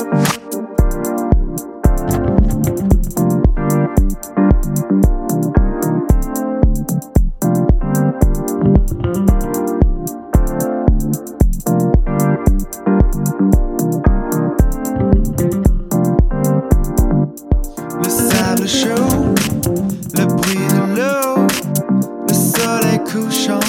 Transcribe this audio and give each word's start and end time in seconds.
Le 0.00 0.06
sable 18.08 18.66
chaud, 18.66 18.88
le 20.14 20.24
bruit 20.24 20.56
de 20.56 20.96
l'eau, 20.96 21.46
le 22.26 22.34
soleil 22.34 23.00
couchant, 23.04 23.60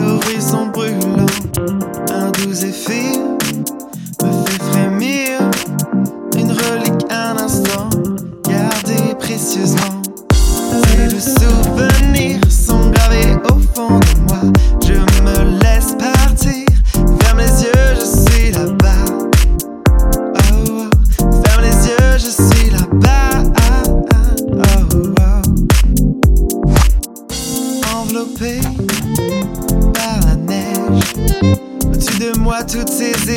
l'horizon 0.00 0.66
brûlant, 0.66 1.26
un 2.10 2.30
doux 2.32 2.64
effet. 2.64 3.13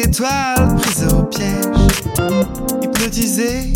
Étoiles 0.08 0.76
prises 0.82 1.06
au 1.14 1.24
piège, 1.24 1.66
hypnotisé 2.82 3.74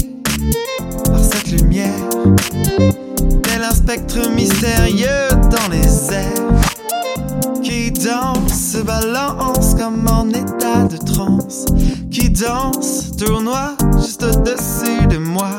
par 1.05 1.19
cette 1.19 1.52
lumière, 1.52 2.09
tel 3.44 3.64
un 3.64 3.72
spectre 3.72 4.30
mystérieux 4.36 5.30
dans 5.49 5.69
les 5.72 6.14
airs, 6.14 7.61
qui 7.61 7.92
danse, 7.92 8.72
se 8.73 8.77
balance 8.80 9.75
comme 9.75 10.08
en 10.08 10.30
état 10.30 10.83
de 10.89 10.97
transe, 10.97 11.66
qui 12.09 12.30
danse, 12.30 13.11
tournoie 13.17 13.75
juste 13.97 14.23
au-dessus 14.23 15.08
de 15.08 15.17
moi, 15.17 15.52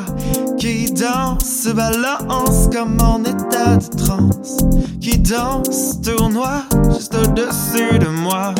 qui 0.57 0.91
danse, 0.91 1.45
se 1.45 1.69
balance 1.69 2.69
comme 2.73 2.97
en 3.01 3.21
état 3.21 3.77
de 3.77 4.03
transe, 4.03 4.57
qui 4.99 5.17
danse, 5.19 6.01
tournoie 6.01 6.63
juste 6.93 7.15
au-dessus 7.15 7.99
de 7.99 8.07
moi. 8.07 8.53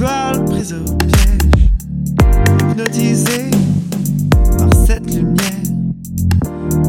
Étoiles 0.00 0.44
prises 0.46 0.72
au 0.74 0.96
piège 0.96 1.68
hypnotisé 2.70 3.50
par 4.56 4.70
cette 4.86 5.14
lumière, 5.14 5.44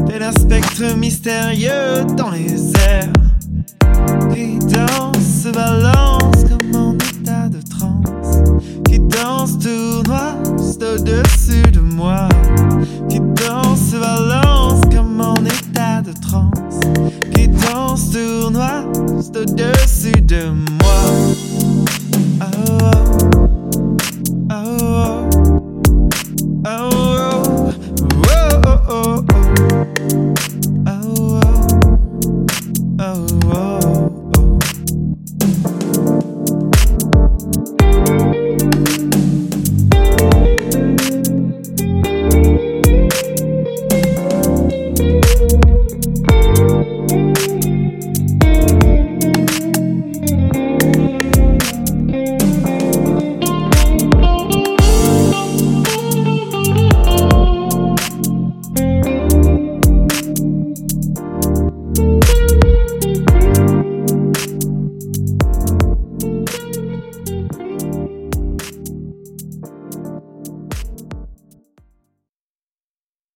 tel 0.06 0.22
un 0.22 0.32
spectre 0.32 0.96
mystérieux 0.96 2.04
dans 2.16 2.30
les 2.30 2.72
airs, 2.88 3.12
qui 4.32 4.58
danse, 4.60 5.42
se 5.42 5.48
balance 5.50 6.44
comme 6.48 6.74
en 6.74 6.94
état 6.94 7.50
de 7.50 7.60
transe, 7.60 8.42
qui 8.88 8.98
danse, 8.98 9.58
tournoie 9.58 10.36
juste 10.56 10.82
au-dessus 10.82 11.70
de 11.70 11.80
moi, 11.80 12.28
qui 13.10 13.20
danse, 13.20 13.90
se 13.90 13.96
balance 13.96 14.80
comme 14.90 15.20
en 15.20 15.36
état 15.44 16.00
de 16.00 16.12
transe, 16.18 16.80
qui 17.34 17.48
danse, 17.48 18.10
tournoie 18.10 18.84
juste 19.14 19.36
au-dessus 19.36 20.22
de 20.22 20.48
moi. 20.48 21.51